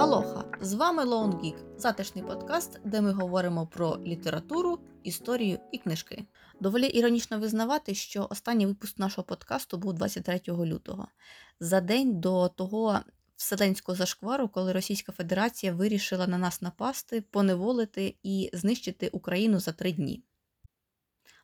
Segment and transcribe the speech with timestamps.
[0.00, 0.44] Алоха!
[0.60, 6.24] З вами Lone Geek, затишний подкаст, де ми говоримо про літературу, історію і книжки.
[6.60, 11.08] Доволі іронічно визнавати, що останній випуск нашого подкасту був 23 лютого,
[11.60, 13.00] за день до того
[13.36, 19.92] вселенського зашквару, коли Російська Федерація вирішила на нас напасти, поневолити і знищити Україну за три
[19.92, 20.22] дні.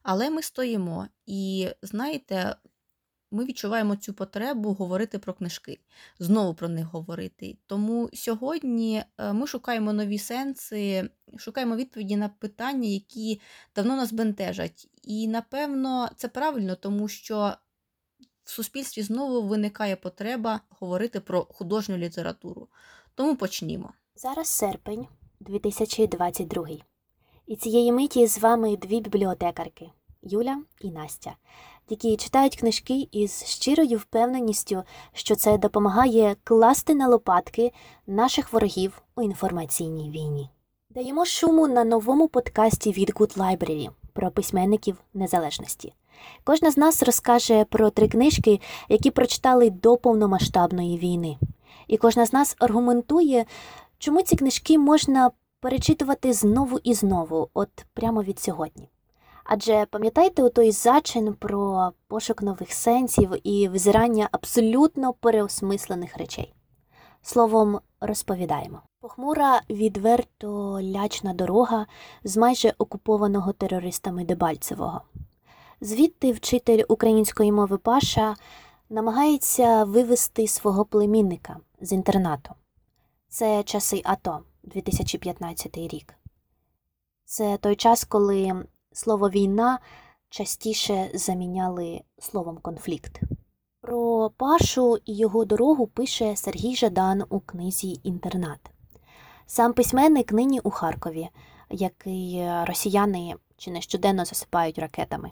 [0.03, 2.57] Але ми стоїмо і знаєте,
[3.31, 5.81] ми відчуваємо цю потребу говорити про книжки,
[6.19, 7.57] знову про них говорити.
[7.67, 13.41] Тому сьогодні е, ми шукаємо нові сенси, шукаємо відповіді на питання, які
[13.75, 14.89] давно нас бентежать.
[15.03, 17.53] І напевно це правильно, тому що
[18.45, 22.69] в суспільстві знову виникає потреба говорити про художню літературу.
[23.15, 23.93] Тому почнімо.
[24.17, 25.07] Зараз серпень
[25.41, 26.69] 2022.
[27.47, 29.91] І цієї миті з вами дві бібліотекарки
[30.23, 31.37] Юля і Настя,
[31.89, 34.83] які читають книжки із щирою впевненістю,
[35.13, 37.73] що це допомагає класти на лопатки
[38.07, 40.51] наших ворогів у інформаційній війні.
[40.91, 45.95] Даємо шуму на новому подкасті від Good Library про письменників незалежності.
[46.45, 51.39] Кожна з нас розкаже про три книжки, які прочитали до повномасштабної війни.
[51.87, 53.45] І кожна з нас аргументує,
[53.99, 55.31] чому ці книжки можна
[55.61, 58.89] перечитувати знову і знову, от прямо від сьогодні.
[59.49, 66.55] Адже пам'ятаєте у той зачин про пошук нових сенсів і визирання абсолютно переосмислених речей.
[67.23, 68.83] Словом, розповідаємо.
[69.01, 71.87] Похмура, відверто лячна дорога
[72.25, 75.01] з майже окупованого терористами Дебальцевого.
[75.81, 78.37] Звідти вчитель української мови Паша
[78.91, 82.55] намагається вивести свого племінника з інтернату.
[83.29, 86.15] Це часи АТО, 2015 рік.
[87.25, 88.65] Це той час, коли
[88.97, 89.79] слово війна
[90.29, 93.21] частіше заміняли словом конфлікт.
[93.81, 98.61] Про Пашу і його дорогу пише Сергій Жадан у книзі Інтернат.
[99.47, 101.29] Сам письменник нині у Харкові,
[101.71, 105.31] який росіяни чи не щоденно засипають ракетами.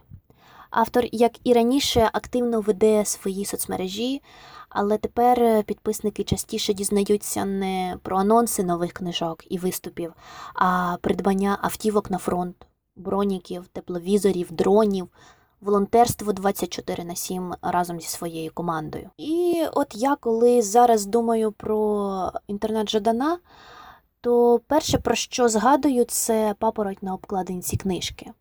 [0.71, 4.23] Автор, як і раніше, активно веде свої соцмережі,
[4.69, 10.13] але тепер підписники частіше дізнаються не про анонси нових книжок і виступів,
[10.55, 12.67] а придбання автівок на фронт,
[12.97, 15.09] броніків, тепловізорів, дронів,
[15.61, 19.11] волонтерство 24 на 7 разом зі своєю командою.
[19.19, 23.39] І от я, коли зараз думаю про інтернет Жадана,
[24.21, 28.33] то перше, про що згадую, це папороть на обкладинці книжки.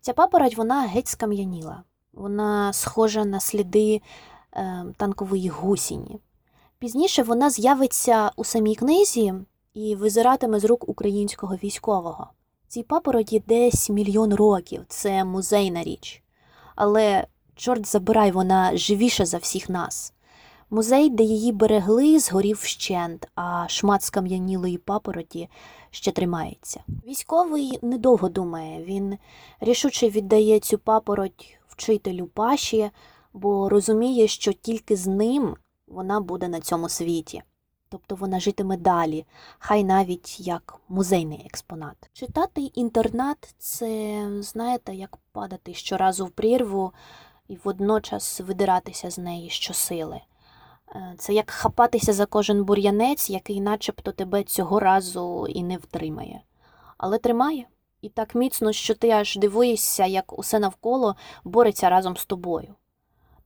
[0.00, 1.82] Ця папороть вона геть скам'яніла,
[2.12, 4.02] вона схожа на сліди
[4.52, 6.18] е, танкової гусіні.
[6.78, 9.34] Пізніше вона з'явиться у самій книзі
[9.74, 12.30] і визиратиме з рук українського військового.
[12.72, 16.22] Цій папороті десь мільйон років, це музейна річ.
[16.76, 20.14] Але, чорт забирай, вона живіша за всіх нас.
[20.70, 25.48] Музей, де її берегли, згорів вщент, а шмат скам'янілої папороті
[25.90, 26.80] ще тримається.
[27.06, 29.18] Військовий недовго думає, він
[29.60, 32.90] рішуче віддає цю папороть вчителю Паші,
[33.32, 35.56] бо розуміє, що тільки з ним
[35.88, 37.42] вона буде на цьому світі.
[37.92, 39.26] Тобто вона житиме далі,
[39.58, 42.10] хай навіть як музейний експонат.
[42.12, 46.92] Читати інтернат це, знаєте, як падати щоразу в прірву
[47.48, 50.20] і водночас видиратися з неї щосили.
[51.18, 56.40] Це як хапатися за кожен бур'янець, який начебто тебе цього разу і не втримає.
[56.98, 57.66] Але тримає
[58.02, 62.74] і так міцно, що ти аж дивуєшся, як усе навколо бореться разом з тобою.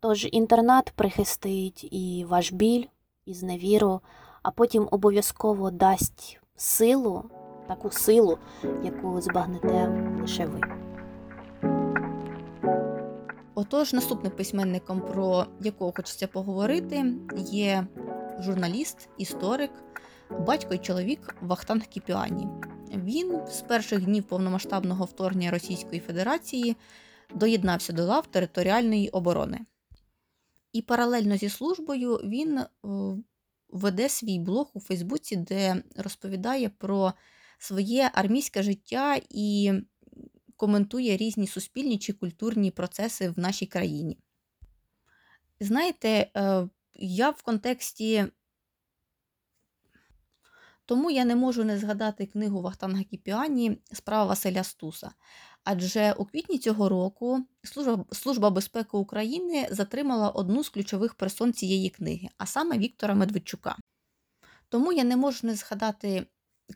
[0.00, 2.84] Тож інтернат прихистить і ваш біль,
[3.24, 4.00] і зневіру,
[4.46, 7.30] а потім обов'язково дасть силу,
[7.68, 8.38] таку силу,
[8.84, 9.88] яку збагнете
[10.20, 10.60] лише ви.
[13.54, 17.86] Отож, наступним письменником, про якого хочеться поговорити, є
[18.40, 19.70] журналіст, історик,
[20.46, 22.48] батько і чоловік Вахтанг Кіпіані.
[22.94, 26.76] Він з перших днів повномасштабного вторгнення Російської Федерації
[27.34, 29.58] доєднався до лав територіальної оборони.
[30.72, 32.60] І паралельно зі службою він
[33.68, 37.12] веде свій блог у Фейсбуці, де розповідає про
[37.58, 39.72] своє армійське життя і
[40.56, 44.18] коментує різні суспільні чи культурні процеси в нашій країні.
[45.60, 48.26] Знаєте, е, я в контексті.
[50.84, 55.10] Тому я не можу не згадати книгу Вахтанга Кіпіані Справа Василя Стуса.
[55.68, 61.90] Адже у квітні цього року Служба, Служба безпеки України затримала одну з ключових персон цієї
[61.90, 63.76] книги, а саме Віктора Медведчука.
[64.68, 66.26] Тому я не можу не згадати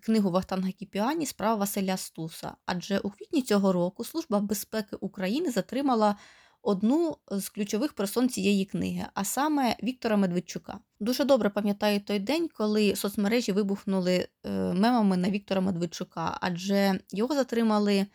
[0.03, 2.53] книгу Вахтанга Кіпіані Справа Василя Стуса.
[2.67, 6.17] Адже у квітні цього року Служба безпеки України затримала
[6.63, 10.79] одну з ключових персон цієї книги, а саме Віктора Медведчука.
[11.01, 17.35] Дуже добре пам'ятаю той день, коли соцмережі вибухнули е, мемами на Віктора Медведчука, адже його
[17.35, 18.07] затримали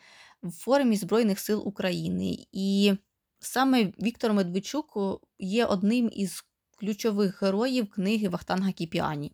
[0.46, 2.38] в формі Збройних сил України.
[2.52, 2.94] І
[3.40, 4.98] саме Віктор Медведчук
[5.40, 6.46] є одним із
[6.80, 9.32] ключових героїв книги Вахтанга Кіпіані.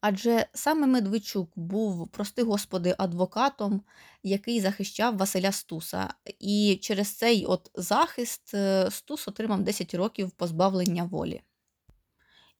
[0.00, 3.82] Адже саме Медведчук був, прости господи, адвокатом,
[4.22, 6.14] який захищав Василя Стуса.
[6.38, 11.42] І через цей от захист е, Стус отримав 10 років позбавлення волі.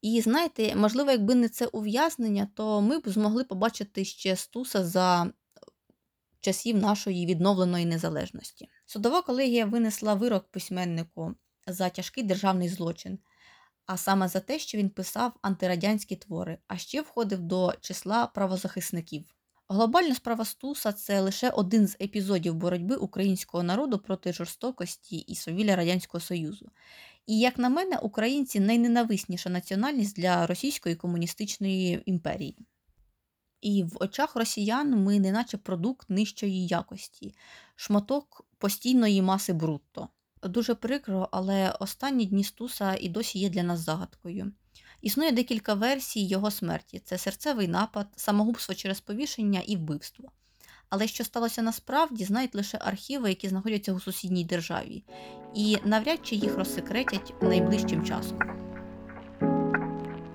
[0.03, 5.33] І знаєте, можливо, якби не це ув'язнення, то ми б змогли побачити ще Стуса за
[6.47, 8.69] часів нашої відновленої незалежності.
[8.87, 11.35] Судова колегія винесла вирок письменнику
[11.67, 13.19] за тяжкий державний злочин,
[13.87, 19.25] а саме за те, що він писав антирадянські твори, а ще входив до числа правозахисників.
[19.69, 25.77] Глобальна справа Стуса це лише один з епізодів боротьби українського народу проти жорстокості і совілля
[25.77, 26.71] Радянського Союзу.
[27.27, 32.67] І, як на мене, українці найненависніша національність для російської комуністичної імперії.
[33.61, 37.35] І в очах росіян ми неначе продукт нижчої якості,
[37.77, 40.09] шматок постійної маси брутто.
[40.43, 44.53] Дуже прикро, але останні дні Стуса і досі є для нас загадкою.
[45.03, 50.31] Існує декілька версій його смерті: це серцевий напад, самогубство через повішення і вбивство.
[50.89, 55.05] Але що сталося насправді, знають лише архіви, які знаходяться у сусідній державі,
[55.55, 58.39] і навряд чи їх розсекретять найближчим часом.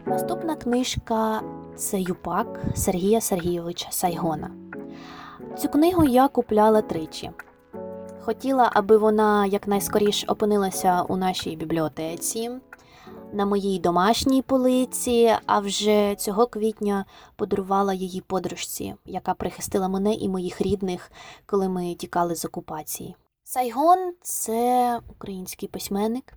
[0.05, 1.41] Наступна книжка
[1.81, 4.51] це Юпак Сергія Сергійовича Сайгона.
[5.57, 7.31] Цю книгу я купляла тричі.
[8.21, 12.51] Хотіла, аби вона якнайскоріш опинилася у нашій бібліотеці,
[13.33, 17.05] на моїй домашній полиці, а вже цього квітня
[17.35, 21.11] подарувала її подружці, яка прихистила мене і моїх рідних,
[21.45, 23.15] коли ми тікали з окупації.
[23.43, 26.33] Сайгон це український письменник,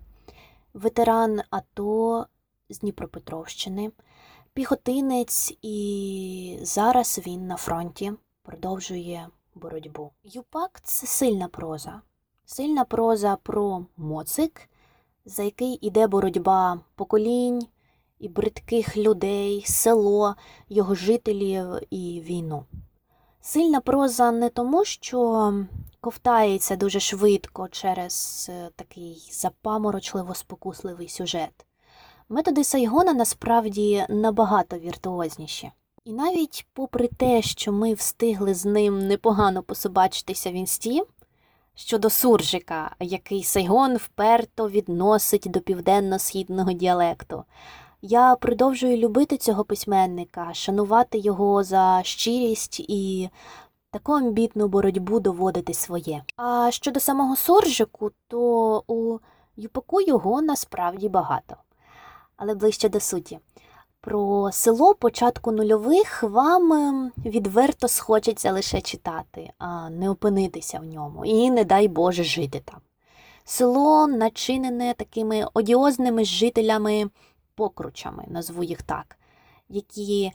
[0.73, 2.25] ветеран АТО
[2.69, 3.91] з Дніпропетровщини,
[4.55, 8.13] піхотинець, і зараз він на фронті
[8.43, 10.11] продовжує боротьбу.
[10.23, 12.01] Юпак це сильна проза.
[12.45, 14.69] Сильна проза про моцик,
[15.25, 17.67] за який іде боротьба поколінь
[18.19, 20.35] і бридких людей, село,
[20.69, 22.65] його жителів і війну.
[23.41, 25.53] Сильна проза не тому, що
[26.01, 31.64] ковтається дуже швидко через е, такий запаморочливо спокусливий сюжет.
[32.29, 35.71] Методи Сайгона насправді набагато віртуозніші.
[36.05, 41.03] І навіть попри те, що ми встигли з ним непогано пособачитися в інсті,
[41.75, 47.43] щодо суржика, який Сайгон вперто відносить до південно-східного діалекту,
[48.01, 53.29] я продовжую любити цього письменника, шанувати його за щирість і
[53.91, 56.23] таку амбітну боротьбу доводити своє.
[56.35, 59.19] А щодо самого суржику, то у
[59.57, 61.55] Юпаку його насправді багато.
[62.37, 63.39] Але ближче до суті.
[64.01, 71.25] Про село початку нульових вам ем, відверто схочеться лише читати, а не опинитися в ньому,
[71.25, 72.79] і, не дай Боже, жити там.
[73.43, 77.09] Село начинене такими одіозними жителями
[77.55, 79.17] покручами, назву їх так,
[79.69, 80.31] які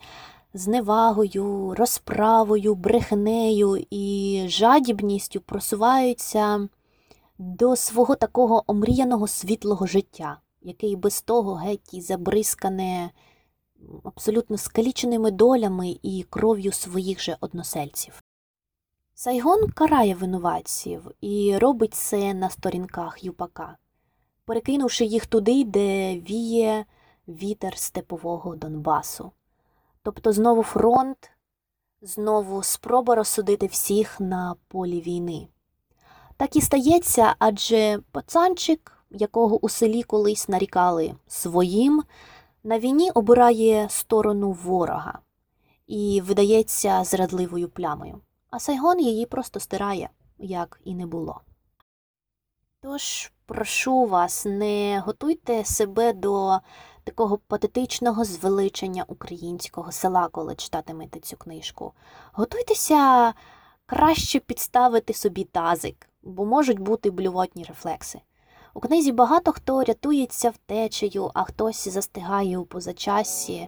[0.53, 6.67] зневагою, розправою, брехнею і жадібністю просуваються
[7.37, 13.11] до свого такого омріяного світлого життя, який без того геть і забризкане
[14.03, 18.23] абсолютно скаліченими долями і кров'ю своїх же односельців.
[19.13, 23.77] Сайгон карає винуватців і робить це на сторінках юпака,
[24.45, 26.85] перекинувши їх туди, де віє
[27.27, 29.31] вітер степового Донбасу.
[30.03, 31.31] Тобто знову фронт,
[32.01, 35.47] знову спроба розсудити всіх на полі війни.
[36.37, 42.03] Так і стається, адже пацанчик, якого у селі колись нарікали своїм,
[42.63, 45.19] на війні обирає сторону ворога
[45.87, 51.41] і видається зрадливою плямою, а Сайгон її просто стирає, як і не було.
[52.81, 56.59] Тож, прошу вас, не готуйте себе до
[57.03, 61.93] такого патетичного звеличення українського села, коли читатимете цю книжку.
[62.33, 63.33] Готуйтеся
[63.85, 68.21] краще підставити собі тазик, бо можуть бути блювотні рефлекси.
[68.73, 73.67] У книзі багато хто рятується втечею, а хтось застигає у позачассі,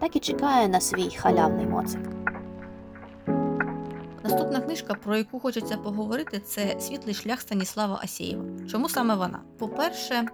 [0.00, 2.00] так і чекає на свій халявний моцик.
[4.24, 8.44] Наступна книжка, про яку хочеться поговорити, це Світлий шлях Станіслава Асєєва.
[8.70, 9.40] Чому саме вона?
[9.58, 10.28] По-перше,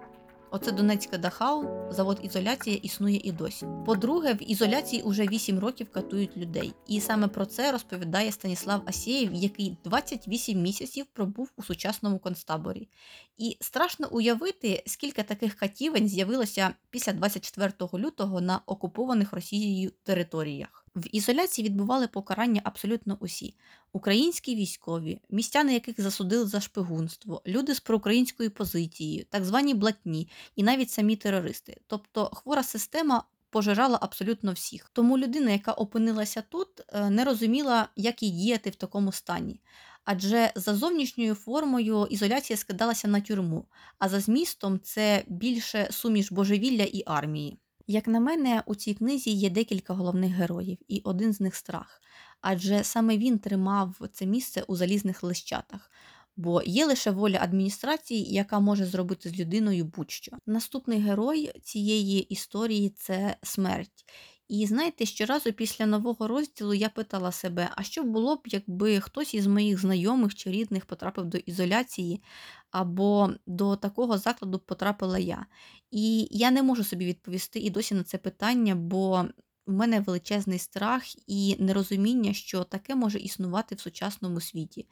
[0.51, 3.65] Оце Донецьке Дахау, завод ізоляція існує і досі.
[3.85, 6.73] По-друге, в ізоляції уже 8 років катують людей.
[6.87, 12.89] І саме про це розповідає Станіслав Асєєв, який 28 місяців пробув у сучасному концтаборі.
[13.37, 20.78] І страшно уявити, скільки таких катівень з'явилося після 24 лютого на окупованих Росією територіях.
[20.95, 23.55] В ізоляції відбували покарання абсолютно усі:
[23.93, 30.63] українські військові, містяни, яких засудили за шпигунство, люди з проукраїнською позицією, так звані блатні, і
[30.63, 31.77] навіть самі терористи.
[31.87, 33.23] Тобто хвора система.
[33.51, 34.89] Пожирала абсолютно всіх.
[34.93, 39.59] Тому людина, яка опинилася тут, е, не розуміла, як їй діяти в такому стані.
[40.03, 43.65] Адже за зовнішньою формою ізоляція скидалася на тюрму,
[43.99, 47.59] а за змістом це більше суміш божевілля і армії.
[47.91, 52.01] Як на мене, у цій книзі є декілька головних героїв, і один з них страх.
[52.41, 55.91] Адже саме він тримав це місце у залізних лищатах.
[56.37, 60.31] Бо є лише воля адміністрації, яка може зробити з людиною будь-що.
[60.45, 64.05] Наступний герой цієї історії це смерть.
[64.49, 69.33] І знаєте, щоразу після нового розділу я питала себе, а що було б, якби хтось
[69.33, 72.21] із моїх знайомих чи рідних потрапив до ізоляції,
[72.71, 75.45] або до такого закладу потрапила я.
[75.91, 79.25] І я не можу собі відповісти і досі на це питання, бо
[79.65, 84.87] в мене величезний страх і нерозуміння, що таке може існувати в сучасному світі.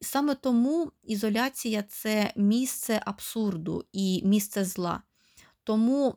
[0.00, 5.02] Саме тому ізоляція це місце абсурду і місце зла.
[5.64, 6.14] Тому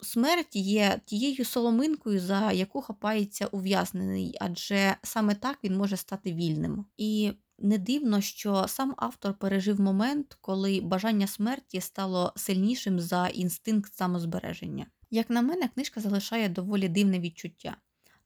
[0.00, 6.86] смерть є тією соломинкою, за яку хапається ув'язнений, адже саме так він може стати вільним.
[6.96, 13.94] І не дивно, що сам автор пережив момент, коли бажання смерті стало сильнішим за інстинкт
[13.94, 14.86] самозбереження.
[15.10, 17.76] Як на мене, книжка залишає доволі дивне відчуття.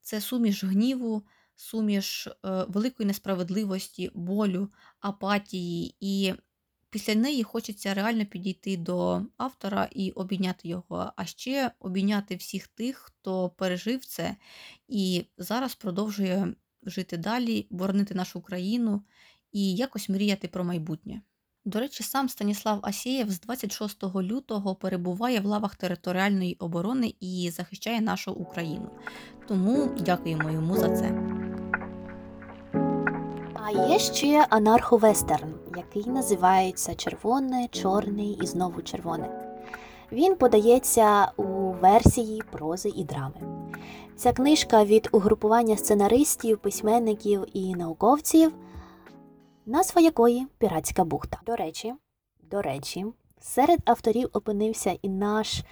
[0.01, 1.23] Це суміш гніву,
[1.57, 2.33] суміш е,
[2.69, 4.69] великої несправедливості, болю,
[5.01, 6.35] апатії, і
[6.91, 12.97] після неї хочеться реально підійти до автора і обійняти його, а ще обійняти всіх тих,
[12.97, 14.37] хто пережив це
[14.89, 19.03] і зараз продовжує жити далі, боронити нашу країну
[19.53, 21.23] і якось мріяти про майбутнє.
[21.65, 28.01] До речі, сам Станіслав Асєєв з 26 лютого перебуває в лавах територіальної оборони і захищає
[28.01, 28.91] нашу Україну.
[29.49, 31.48] Тому дякуємо йому за це.
[33.69, 39.29] А є ще анарховестерн, який називається Червоне, Чорний і знову червоне.
[40.13, 43.69] Він подається у версії прози і драми.
[44.17, 48.53] Ця книжка від угрупування сценаристів, письменників і науковців,
[49.67, 51.41] назва якої Піратська бухта.
[51.47, 51.95] До речі,
[52.51, 53.07] до речі,
[53.41, 55.63] серед авторів опинився і наш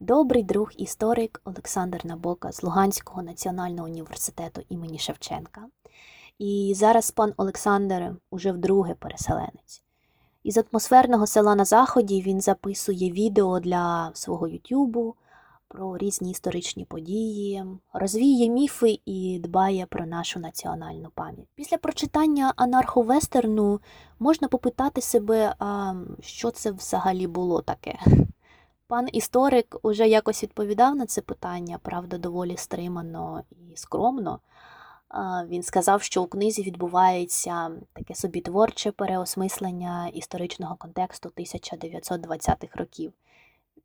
[0.00, 5.62] добрий друг історик Олександр Набока з Луганського національного університету імені Шевченка.
[6.38, 9.82] І зараз пан Олександр уже вдруге переселенець.
[10.42, 15.14] Із атмосферного села на заході він записує відео для свого Ютубу
[15.68, 21.48] про різні історичні події, розвіє міфи і дбає про нашу національну пам'ять.
[21.54, 23.80] Після прочитання анарховестерну
[24.18, 27.98] можна попитати себе, а що це взагалі було таке.
[28.88, 34.40] Пан історик уже якось відповідав на це питання, правда, доволі стримано і скромно.
[35.48, 43.12] Він сказав, що у книзі відбувається таке собі творче переосмислення історичного контексту 1920-х років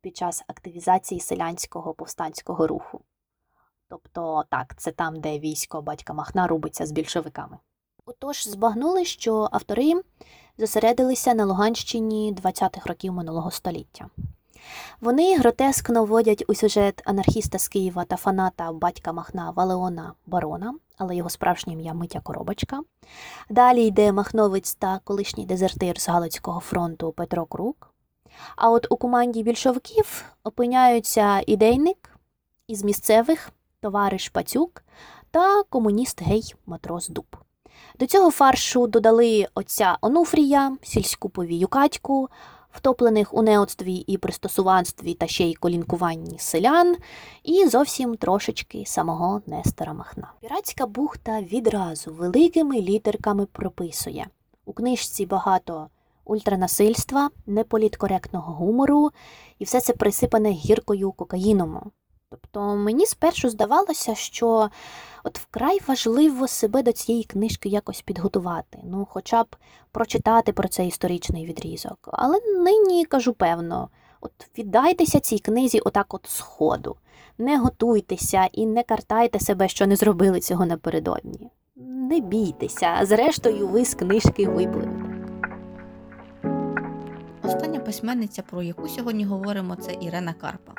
[0.00, 3.00] під час активізації селянського повстанського руху.
[3.88, 7.58] Тобто, так, це там, де військо батька Махна рубиться з більшовиками.
[8.06, 9.92] Отож, збагнули, що автори
[10.58, 14.10] зосередилися на Луганщині 20-х років минулого століття.
[15.00, 21.16] Вони гротескно вводять у сюжет анархіста з Києва та фаната батька Махна Валеона Барона, але
[21.16, 22.80] його справжнє ім'я Митя Коробочка.
[23.50, 27.88] Далі йде Махновець та колишній дезертир з Галицького фронту Петро Крук.
[28.56, 32.18] А от у команді більшовиків опиняються ідейник
[32.68, 33.50] із місцевих
[33.80, 34.84] товариш Пацюк
[35.30, 37.36] та комуніст гей матрос Дуб.
[37.98, 42.28] До цього фаршу додали отця Онуфрія, сільську повію Катьку,
[42.72, 46.96] втоплених у неоцтві і пристосуванстві та ще й колінкуванні селян,
[47.42, 50.32] і зовсім трошечки самого Нестора Махна.
[50.40, 54.26] Піратська бухта відразу великими літерками прописує
[54.64, 55.88] у книжці багато
[56.24, 59.10] ультранасильства, неполіткоректного гумору,
[59.58, 61.90] і все це присипане гіркою кокаїном.
[62.32, 64.70] Тобто мені спершу здавалося, що
[65.24, 69.56] от вкрай важливо себе до цієї книжки якось підготувати, ну, хоча б
[69.90, 71.98] прочитати про цей історичний відрізок.
[72.12, 73.88] Але нині кажу певно,
[74.20, 76.96] от віддайтеся цій книзі отак от сходу.
[77.38, 81.50] Не готуйтеся і не картайте себе, що не зробили цього напередодні.
[81.76, 85.12] Не бійтеся, зрештою, ви з книжки випливете.
[87.42, 90.72] Остання письменниця, про яку сьогодні говоримо, це Ірена Карпа.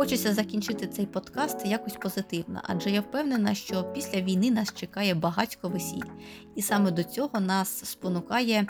[0.00, 5.68] Хочеться закінчити цей подкаст якось позитивно, адже я впевнена, що після війни нас чекає багатько
[5.68, 6.10] весіль,
[6.56, 8.66] і саме до цього нас спонукає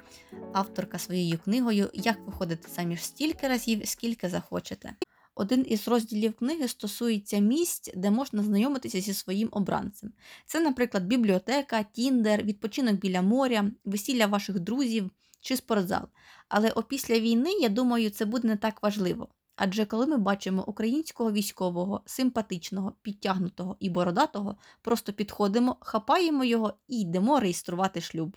[0.53, 4.95] авторка своєю книгою Як виходити заміж стільки разів, скільки захочете.
[5.35, 10.13] Один із розділів книги стосується місць, де можна знайомитися зі своїм обранцем.
[10.47, 15.11] Це, наприклад, бібліотека, тіндер, відпочинок біля моря, весілля ваших друзів
[15.41, 16.03] чи спортзал.
[16.49, 19.29] Але опісля війни, я думаю, це буде не так важливо.
[19.63, 27.01] Адже коли ми бачимо українського військового, симпатичного, підтягнутого і бородатого, просто підходимо, хапаємо його і
[27.01, 28.37] йдемо реєструвати шлюб.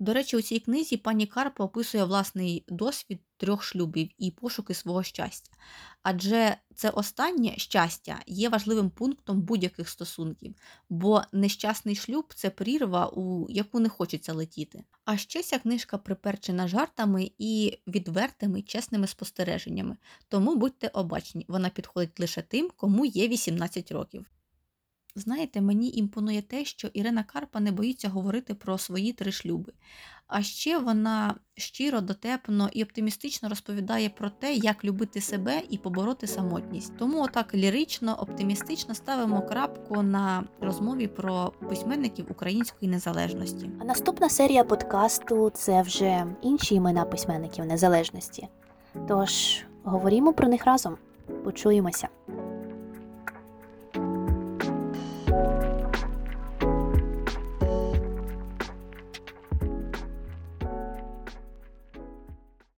[0.00, 5.02] До речі, у цій книзі пані Карпа описує власний досвід трьох шлюбів і пошуки свого
[5.02, 5.50] щастя.
[6.02, 10.54] Адже це останнє щастя є важливим пунктом будь-яких стосунків,
[10.88, 14.84] бо нещасний шлюб це прірва, у яку не хочеться летіти.
[15.04, 19.96] А ще ця книжка приперчена жартами і відвертими чесними спостереженнями,
[20.28, 24.26] тому будьте обачні, вона підходить лише тим, кому є 18 років.
[25.14, 29.72] Знаєте, мені імпонує те, що Ірина Карпа не боїться говорити про свої три шлюби.
[30.26, 36.26] А ще вона щиро, дотепно і оптимістично розповідає про те, як любити себе і побороти
[36.26, 36.92] самотність.
[36.98, 43.70] Тому отак лірично, оптимістично ставимо крапку на розмові про письменників української незалежності.
[43.80, 48.48] А наступна серія подкасту це вже інші імена письменників незалежності.
[49.08, 50.96] Тож говоримо про них разом.
[51.44, 52.08] Почуємося.
[55.30, 55.69] you